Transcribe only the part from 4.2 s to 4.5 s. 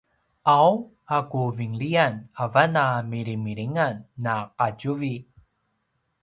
na